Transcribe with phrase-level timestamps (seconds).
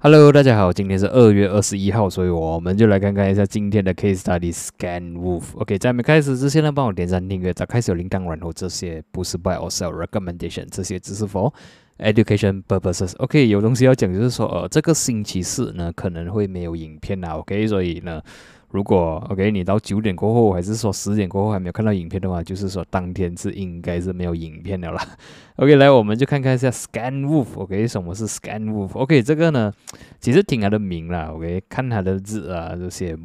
[0.00, 5.56] Hello，大家好，今天是二月二十一号，所以我们就来看看一下今天的 Case Study Scan Wolf。
[5.56, 11.52] OK，在没开始之前呢，帮我点赞订阅，打开小铃铛，然后这些不是 Buy or Sell Recommendation，这些只是 for
[11.98, 13.16] education purposes。
[13.18, 17.30] OK，有东西要讲，就是说，呃，这个星期四呢可能会没有影片啦。
[17.30, 18.22] OK，所以呢。
[18.70, 25.02] 如果 OK，你到九点过后，还是说十点过后还没有看到影片的话，就是说当天是应该是没有影片的啦。
[25.56, 27.46] OK，来我们就看看一下 Scan Wolf。
[27.54, 29.72] OK，什么是 Scan Wolf？OK，这个呢，
[30.20, 31.30] 其实挺它的名啦。
[31.32, 33.16] OK，看它的字啊，这些。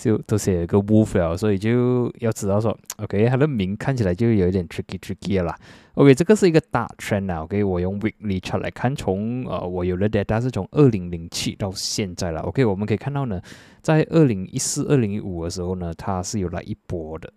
[0.00, 5.54] 就都写个 wolf 了，所以就要知道说，OK，它的名看起来就有一点 tricky tricky 了。
[5.94, 7.42] OK，这个是一个大 trend 啊。
[7.42, 12.40] OK，我用 weekly chart 来看，从呃我有的 data 是从二零零七到现在了。
[12.40, 13.40] OK，我们可以看到呢，
[13.82, 17.32] 在二零一四、二零一五的时候呢，它是有来一波的。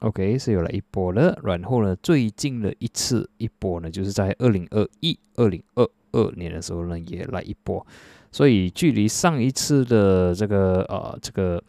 [0.00, 1.36] OK，是有来一波的。
[1.42, 7.86] 然后呢，最近的一次一波呢，就是在二零二一、二零二二年的时候呢，也来一波。
[8.32, 11.62] 所以距离上一次的这个呃这个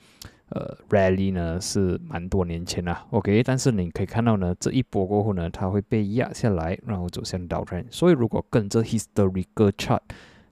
[0.50, 7.86] 呃 rally 呢是蛮多年前了，OK，但是你可以看到呢，这一波过后呢，它会被压下来，然后走向倒 t。
[7.90, 10.02] 所以如果跟着 historical chart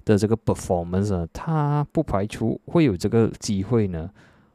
[0.06, 4.10] 的这个 performance 呢，它不排除会有这个机会呢，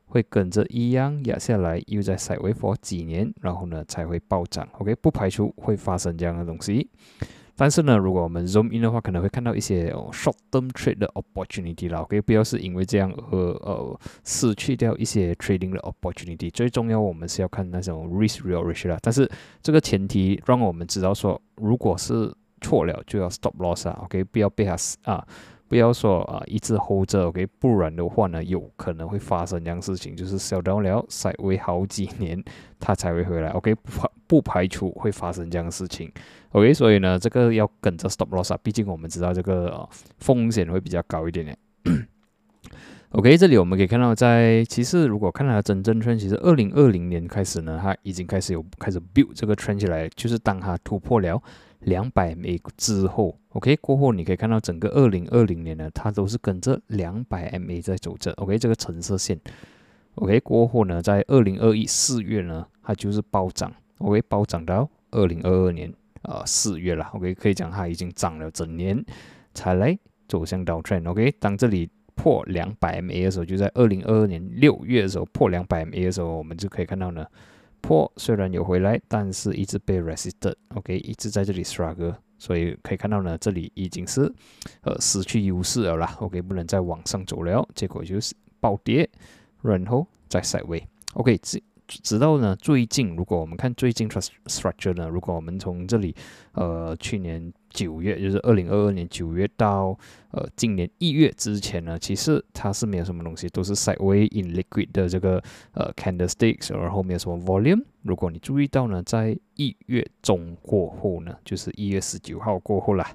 [0.06, 6.88] 会跟着一样压下来，又在 s i d e w a y for 几年，然后呢才会暴涨，OK，不排除会发生这样的东西。
[7.60, 12.00] 但是呢，如果我们 zoom in 的话，可能会看到一些 short term trade 的 opportunity 啦。
[12.00, 16.50] OK，不要是因为这样而呃失去掉一些 trading 的 opportunity。
[16.50, 18.96] 最重要，我们是要看那种 risk real risk 啦。
[19.02, 24.04] 但是这个前提让我们知道说，如果是错了，就要 stop loss 啊。
[24.04, 25.22] OK，不要被它啊。
[25.70, 32.42] 不要说啊，一直 hold 着，OK，不然的话呢，有可能会发生这样事情，就是小到了塞维好几年，
[32.80, 36.10] 它才会回来，OK，不排不排除会发生这样的事情
[36.50, 41.56] ，OK，所以呢，这个要跟着 stop loss 啊，毕竟我们知道这个风险会比较高一点点。
[43.12, 51.42] OK，这里我们可以看到，在其实如果看它的真正圈，其实二零二零年开始呢，它已经开始有开始 build 这个圈起来，就是当它突破了。
[51.80, 59.40] 两百美之后，OK，过后你可以看到整个二零二零年呢，它都是跟着两百 MA 在走着，OK，这个橙色线
[60.16, 65.90] ，OK，过后呢，在二零二一四月呢，它就是暴涨，OK，暴涨到二零二二年
[66.22, 69.02] 呃四月了，OK，可以讲它已经涨了整年
[69.54, 69.98] 才来
[70.28, 71.88] 走向 down trend，OK，当这里
[72.20, 77.26] 破两百 MA 的时候，就在二零二二年六月的时候破两百 MA 的时候，我们就可以看到呢。
[77.80, 84.30] 破虽然有回来，但是一直被 resisted，OK，一直在这里 struggle，所以可以看到呢，这里已经是
[84.82, 89.08] 呃失去优势了啦，OK，不能再往上走了，结果就是暴跌，
[89.62, 91.62] 然后再 s i d e w a y o k 这
[92.02, 96.14] 直到呢最近，如果我们看最近 structure 呢，如果我们从这里
[96.52, 97.52] 呃去年。
[97.72, 99.96] 九月就是二零二二年九月到
[100.32, 105.40] 呃今年一月之前呢，其实它是没有什么东西，都是 sideway in liquid 的这个
[105.74, 107.84] 呃 candlesticks，然后没有什么 volume。
[108.02, 113.14] 如果你注意到呢，在一月中过后呢，就是一月十九号过后啦，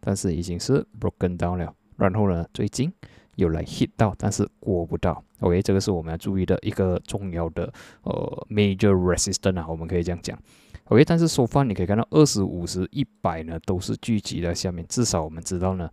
[0.00, 1.74] 但是已经是 broken down 了。
[1.96, 2.90] 然后呢，最近。
[3.36, 5.22] 有来 hit 到，但是过不到。
[5.40, 7.72] OK，这个是我们要注意的一个重要的
[8.02, 10.38] 呃 major resistance 啊，我们可以这样讲。
[10.84, 15.90] OK，但是收方你可以看到二十五十一百呢都是聚集在下面，至少我们知道呢。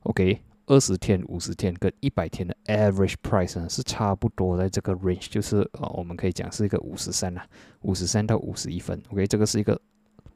[0.00, 7.46] OK，二十天、五十天跟一百天的 average price 呢是差不多在这个 range，就是呃我们可以讲是一个五十三啊，
[7.80, 9.02] 五十三到五十一分。
[9.10, 9.80] OK，这个是一个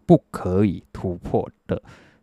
[0.07, 1.81] 不可以突破的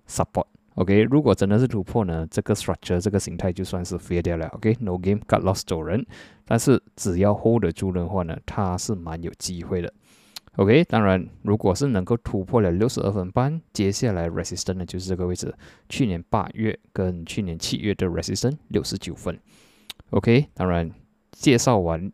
[0.07, 0.45] support。
[0.77, 4.47] OK，如果真的是突破呢，这个 structure 这个形态就算是废掉了。
[4.49, 6.05] OK，no game got lost 走人。
[6.45, 9.91] 但是只要 hold 得住的话呢，它是蛮有机会的。
[10.57, 15.51] OK，当然如果是能够突破了六十二分半，接下来 resistance 呢就是这个位置，
[15.89, 19.39] 去年八月跟去年七月的 resistance 六十九分。
[20.11, 20.91] OK，当然
[21.31, 22.11] 介绍完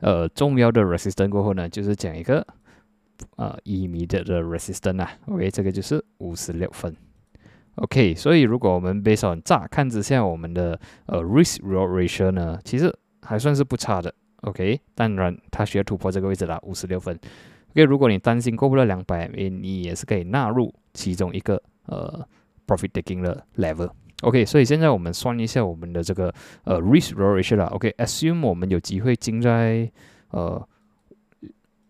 [0.00, 2.46] 呃重要的 resistance 过后呢，就是讲一个
[3.36, 5.10] 呃一米的的 resistance 啊。
[5.26, 6.96] OK，这个就是五十六分。
[7.78, 12.92] OK，所以如果我们 based on 乍看之下，我们的呃 risk reward ratio 呢，其实
[13.22, 14.12] 还算是不差的。
[14.42, 17.18] OK，当然它需要突破这个位置啦，五十六分。
[17.70, 22.26] OK，如果你担心过不了两百 MA，你也是可以纳入其中一个呃
[22.66, 23.90] profit taking 的 level。
[24.22, 26.34] OK，所以现在我们算一下我们的这个
[26.64, 27.66] 呃 risk reward ratio 啦。
[27.66, 29.88] OK，assume 我们有机会进在
[30.30, 30.68] 呃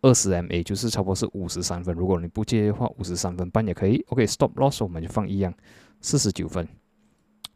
[0.02, 1.94] 二十 MA，就是差不多是五十三分。
[1.94, 4.04] 如果你不介意的话，五十三分半也可以。
[4.08, 5.52] OK，stop loss 我们就放一样，
[6.00, 6.66] 四十九分。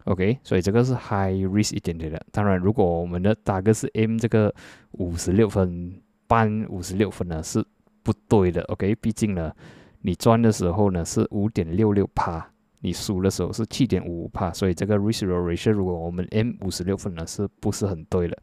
[0.04, 2.20] OK，所以这个是 high risk 一点点的。
[2.32, 4.52] 当然，如果我们的大概是 M 这个
[4.92, 5.94] 五十六分
[6.26, 7.64] 半、五十六分呢，是
[8.02, 9.54] 不对的，OK，毕竟呢，
[10.00, 12.44] 你赚的时候呢是五点六六帕，
[12.80, 18.36] 你输的时候是七点五五帕，所以这个 risk ratio 如果我们 M 五十六分呢，是不是很对的？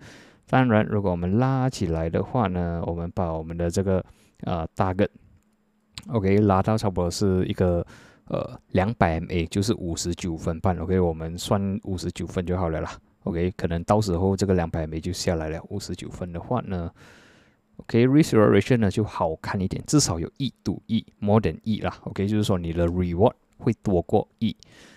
[0.49, 4.03] 当然，如果我们拉起来的话呢，我们把我们的这个
[4.41, 5.07] 呃大个
[6.07, 7.85] ，OK，拉到差不多是一个
[8.25, 12.91] 呃两百 MA，就是五十九分半，OK，我们算五十九分就好了啦
[13.25, 16.91] ，OK，可能到时候这个两百 MA 就下来了，五十九分的话呢。
[17.77, 21.95] ，OK restoration 呢就好看一点，至少有一赌一，more than 一啦。
[22.01, 24.53] OK，就是说你的 reward 会多过一，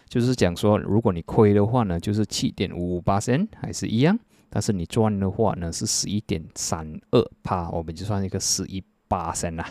[0.08, 4.18] 就是讲说如果你亏的话呢，就是七点五五八仙还是一样，
[4.54, 9.66] 但是你赚的话呢是十一点三二帕，我们就算一个十一八仙啦。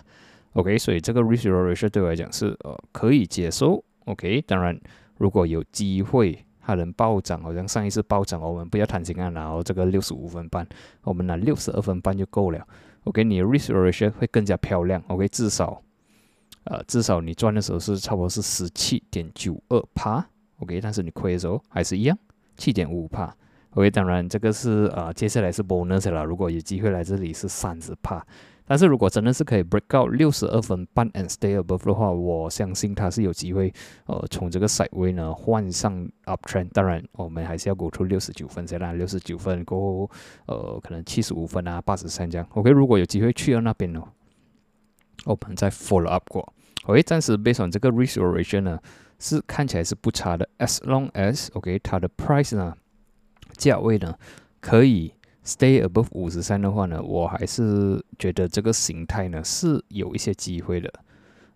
[0.53, 3.83] OK，所以这个 risk ratio 对我来讲是呃可以接受。
[4.05, 4.75] OK，当然
[5.17, 10.67] 如果有机会它能暴涨，好像上一次暴涨，我们不要贪心啊，然后这个六十五分半，
[11.03, 12.67] 我们拿六十二分半就够了。
[13.03, 15.01] OK，你的 risk ratio 会更加漂亮。
[15.07, 15.81] OK，至少，
[16.63, 20.27] 呃，至少你赚的时候是差不多是十七点九二帕。
[20.57, 22.17] OK，但是你亏的时候还是一样，
[22.57, 23.35] 七点五帕。
[23.73, 26.25] OK，当然这个是呃，接下来是 bonus 了。
[26.25, 28.25] 如果有机会来这里是三十帕。
[28.63, 33.73] 但是如果真的是可以 break out 六十二分半 and stay above 的话，我相信它是有机会，
[34.05, 36.69] 呃，从这个 side way 呢换上 uptrend。
[36.71, 40.11] 当然，我们还是要过出六十九分先啦，六十九分过后，
[40.45, 42.47] 呃，可能七十五分啊，八十三这样。
[42.53, 44.01] OK，如果有机会去到那边呢，
[45.25, 46.53] 我们再 follow up 过。
[46.85, 48.79] OK，暂时 based on 这个 restoration 呢，
[49.19, 52.73] 是看起来是不差的，as long as OK 它的 price 呢，
[53.61, 54.13] 价位呢
[54.59, 55.13] 可以。
[55.43, 60.93] Stay above 五十三的话呢，我还是觉得这个形态呢是有一些机会的。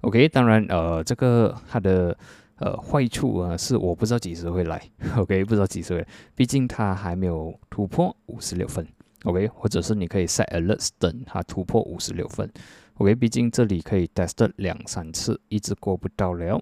[0.02, 2.18] OK，当然呃，这个它的
[2.58, 4.82] 呃坏处啊是我不知道几时会来。
[5.16, 8.84] OK，不知道几时会，毕竟它还没有突破五十六分。
[9.24, 12.52] OK，或者是你可以 set alert 等它突破五十六分。
[12.96, 16.60] OK，毕竟这里可以 test 两三次，一直过不到了。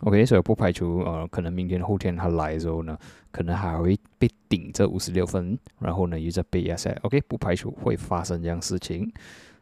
[0.00, 2.98] OK，所以不排除呃，可能明天后天它来的时候呢，
[3.30, 6.98] 可能还会被顶这五十六分，然后呢又再被压下来。
[7.02, 9.10] OK，不排除会发生这样事情。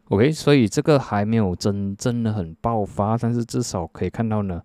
[0.09, 4.61] OK，所以这个还没有真正的很爆发，但是至少可以看到呢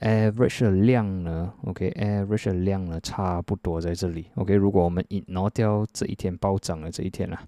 [0.00, 4.24] ，average 的量呢，OK，average 的量呢差不多在这里。
[4.36, 7.40] OK，如果我们 ignore 掉这一天暴涨的这一天啊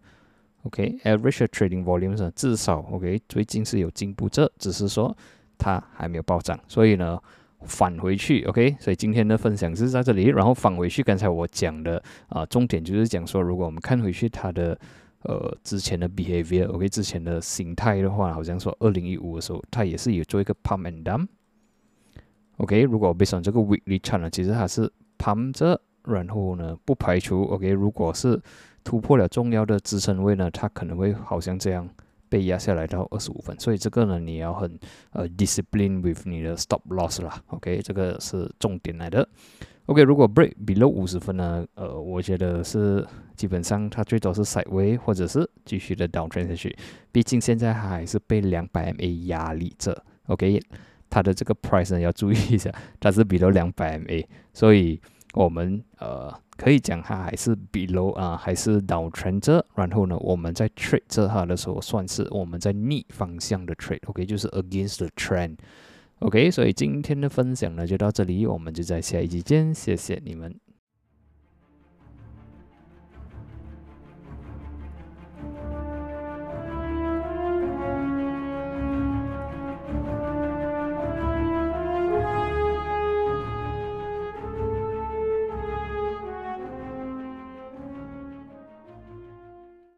[0.64, 5.16] ，OK，average trading volume 呢至少 OK 最近是有进步，这只是说。
[5.58, 7.18] 它还没有暴涨，所以呢，
[7.62, 14.78] 返回去，OK，所以今天的分享是在这里，然后返回去，刚才我讲的啊，重点就是讲说，如果我们看回去它的
[15.22, 28.38] 呃之前的 behavior，OK，之前的形态的话，好像说二零一五的时候，它也是有做一个 pump and dump，OK，如果 based on 这个 weekly chart 呢，其实它是 pump 着，然后呢，不排除 OK，如果是
[28.82, 31.88] 突破了重要的支撑位呢，它可能会好像这样。
[32.28, 34.78] 被压下来到二十五分，所以这个呢，你要很
[35.12, 39.28] 呃 discipline with 你的 stop loss 啦，OK，这个是重点来的。
[39.86, 46.74] OK，如果 break below 五十分呢，呃，我觉得是基本上它最多是 sideway 或者是继续的 downtrend 下去，
[47.12, 50.60] 毕竟现在还是被两百 MA 压力着，OK，
[51.10, 55.00] 它的这个 price 呢要注意一下，它是 below 两百 MA，所以
[55.34, 56.32] 我们呃。
[56.56, 70.63] 可以讲它还是 below 啊，还是倒穿着，然后呢，我们在 trade 这哈的时候，算是我们在逆方向的 trade，OK，就是 against the trend，OK，所以今天的分享呢就到这里，我们就在下一集见，谢谢你们。